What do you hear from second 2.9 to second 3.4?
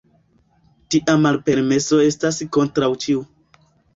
ĉiu.